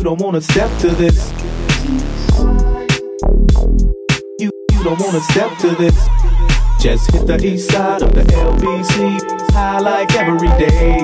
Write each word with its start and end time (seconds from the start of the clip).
you 0.00 0.04
don't 0.04 0.22
wanna 0.22 0.40
step 0.40 0.70
to 0.78 0.88
this. 0.88 1.30
You, 4.38 4.50
you 4.72 4.82
don't 4.82 4.98
wanna 4.98 5.20
step 5.20 5.58
to 5.58 5.74
this. 5.74 6.08
Just 6.80 7.10
hit 7.10 7.26
the 7.26 7.38
east 7.44 7.70
side 7.70 8.00
of 8.00 8.14
the 8.14 8.22
LBC, 8.22 9.20
high 9.52 9.78
like 9.78 10.14
every 10.14 10.48
day. 10.58 11.00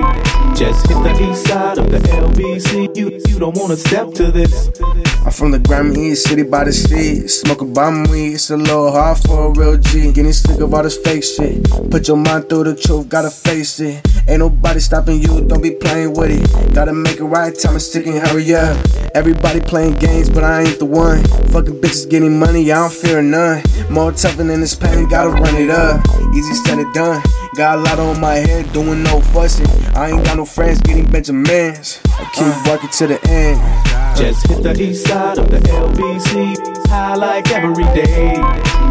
Just 0.55 0.87
hit 0.87 0.97
the 1.03 1.31
east 1.31 1.47
side 1.47 1.77
of 1.77 1.91
the 1.91 1.99
LBC, 1.99 2.97
you, 2.97 3.21
you 3.29 3.39
don't 3.39 3.55
wanna 3.59 3.77
step 3.77 4.15
to 4.15 4.33
this. 4.33 4.71
I'm 5.27 5.33
from 5.33 5.51
the 5.51 5.59
Grammy 5.59 6.15
City 6.15 6.45
by 6.45 6.63
the 6.63 6.73
sea. 6.73 7.27
Smoking 7.27 7.75
bomb 7.75 8.05
weed, 8.05 8.35
it's 8.35 8.51
a 8.51 8.57
little 8.57 8.93
hard 8.93 9.19
for 9.19 9.47
a 9.47 9.51
real 9.51 9.77
G. 9.77 10.13
Getting 10.13 10.33
sick 10.33 10.61
of 10.61 10.73
all 10.73 10.85
this 10.85 10.97
fake 10.97 11.25
shit. 11.25 11.69
Put 11.91 12.07
your 12.07 12.17
mind 12.17 12.49
through 12.49 12.63
the 12.63 12.77
truth, 12.77 13.09
gotta 13.09 13.31
face 13.31 13.81
it. 13.81 14.07
Ain't 14.29 14.39
nobody 14.39 14.79
stopping 14.79 15.21
you, 15.21 15.43
don't 15.43 15.61
be 15.61 15.73
playing 15.73 16.15
with 16.15 16.31
it. 16.31 16.73
Gotta 16.73 16.93
make 16.93 17.19
it 17.19 17.25
right, 17.25 17.53
time 17.59 17.75
is 17.75 17.91
ticking, 17.91 18.13
hurry 18.13 18.55
up. 18.55 18.79
Everybody 19.17 19.59
playing 19.59 19.95
games, 19.95 20.31
but 20.31 20.45
I 20.45 20.63
ain't 20.63 20.79
the 20.79 20.85
one. 20.85 21.25
Fucking 21.51 21.81
bitches 21.81 22.09
getting 22.09 22.39
money, 22.39 22.71
I 22.71 22.77
don't 22.77 22.93
fear 22.93 23.21
none. 23.21 23.65
More 23.91 24.13
tougher 24.13 24.45
than 24.45 24.61
this 24.61 24.77
pain, 24.77 25.09
gotta 25.09 25.31
run 25.31 25.57
it 25.57 25.71
up. 25.71 26.07
Easy 26.37 26.55
said 26.55 26.79
it 26.79 26.95
done. 26.95 27.21
Got 27.57 27.79
a 27.79 27.83
lot 27.83 27.99
on 27.99 28.21
my 28.21 28.35
head, 28.35 28.73
doing 28.73 29.03
no 29.03 29.21
fussing. 29.35 29.67
I 29.97 30.11
ain't 30.11 30.25
got 30.25 30.37
no 30.37 30.45
friends 30.45 30.81
getting 30.83 31.11
Benjamins. 31.11 31.99
I 32.11 32.31
keep 32.33 32.71
working 32.71 32.91
to 32.91 33.07
the 33.09 33.29
end. 33.29 33.96
Just 34.17 34.47
hit 34.47 34.63
the 34.63 34.81
east 34.81 35.07
side 35.07 35.39
of 35.39 35.51
the 35.51 35.59
LBC, 35.59 36.57
high 36.89 37.15
like 37.15 37.51
every 37.53 37.85
day. 37.95 38.35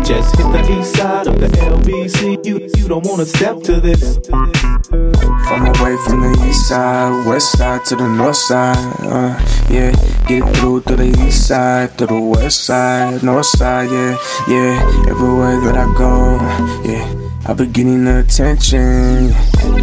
Just 0.04 0.36
hit 0.36 0.52
the 0.52 0.80
east 0.80 0.96
side 0.96 1.26
of 1.26 1.40
the 1.40 1.48
LBC, 1.48 2.46
you, 2.46 2.70
you 2.78 2.88
don't 2.88 3.06
wanna 3.08 3.26
step 3.26 3.60
to 3.64 3.82
this. 3.82 4.20
From 4.28 5.66
away 5.66 5.98
from 6.06 6.22
the 6.22 6.46
east 6.48 6.70
side, 6.70 7.26
west 7.26 7.58
side 7.58 7.84
to 7.86 7.96
the 7.96 8.08
north 8.08 8.36
side. 8.36 8.78
Uh, 9.02 9.34
yeah, 9.70 9.92
get 10.28 10.44
through 10.58 10.82
to 10.82 10.96
the 10.96 11.08
east 11.26 11.48
side, 11.48 11.98
to 11.98 12.06
the 12.06 12.20
west 12.20 12.64
side, 12.66 13.24
north 13.24 13.48
side. 13.48 13.90
Yeah, 13.90 14.18
yeah, 14.48 15.10
everywhere 15.10 15.60
that 15.62 15.76
I 15.76 15.92
go. 15.98 16.38
Yeah. 16.88 17.26
I 17.48 17.54
be 17.54 17.68
getting 17.68 18.08
attention. 18.08 19.30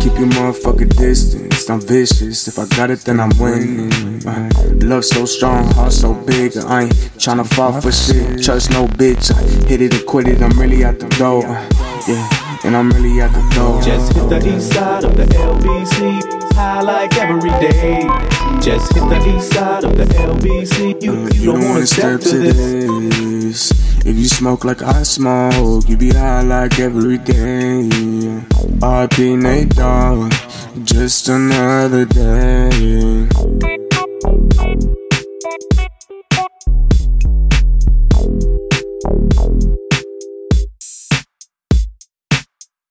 Keep 0.01 0.19
your 0.19 0.29
motherfucker 0.35 0.89
distance. 0.97 1.52
I'm 1.71 1.81
vicious. 1.81 2.49
If 2.49 2.59
I 2.59 2.67
got 2.77 2.91
it, 2.91 3.01
then 3.01 3.21
I'm 3.21 3.31
winning. 3.39 4.27
Uh, 4.27 4.51
love 4.83 5.05
so 5.05 5.25
strong, 5.25 5.67
heart 5.73 5.93
so 5.93 6.15
big. 6.15 6.57
I 6.57 6.83
ain't 6.83 6.93
tryna 7.19 7.47
fall 7.47 7.81
for 7.81 7.93
shit. 7.93 8.43
Trust 8.43 8.71
no 8.71 8.87
bitch. 8.87 9.33
I 9.35 9.69
hit 9.69 9.81
it 9.83 9.95
and 9.95 10.07
quit 10.07 10.29
it. 10.29 10.41
I'm 10.43 10.59
really 10.59 10.85
at 10.85 10.99
the 11.01 11.09
door. 11.11 11.45
Uh, 11.47 11.69
yeah, 12.09 12.59
and 12.65 12.77
I'm 12.77 12.91
really 12.91 13.21
at 13.21 13.33
the 13.33 13.55
door. 13.55 13.81
Just 13.83 14.13
hit 14.13 14.29
the 14.29 14.57
east 14.57 14.73
side 14.73 15.05
of 15.05 15.17
the 15.17 15.25
LBC, 15.25 16.53
high 16.55 16.81
like 16.81 17.17
every 17.17 17.51
day. 17.51 18.03
Just 18.61 18.93
hit 18.95 19.09
the 19.09 19.37
east 19.37 19.53
side 19.53 19.85
of 19.85 19.97
the 19.97 20.05
LBC, 20.05 21.03
you, 21.03 21.15
you, 21.15 21.29
you 21.35 21.53
don't 21.53 21.65
wanna 21.69 21.87
step 21.87 22.21
to 22.21 22.39
this. 22.39 23.71
If 24.05 24.17
you 24.17 24.27
smoke 24.27 24.65
like 24.65 24.83
I 24.83 25.03
smoke, 25.05 25.89
you 25.89 25.97
be 25.97 26.11
high 26.11 26.43
like 26.43 26.79
every 26.81 27.19
day. 27.19 27.89
RP 28.83 29.39
Nate 29.41 29.71
Dogg, 29.71 30.33
just 30.81 31.29
another 31.29 32.07
day. 32.07 33.29